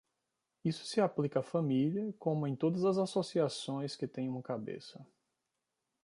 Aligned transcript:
Isso 0.65 0.83
se 0.87 0.99
aplica 0.99 1.41
à 1.41 1.43
família, 1.43 2.11
como 2.17 2.47
em 2.47 2.55
todas 2.55 2.83
as 2.85 2.97
associações 2.97 3.95
que 3.95 4.07
têm 4.07 4.27
uma 4.27 4.41
cabeça. 4.41 5.05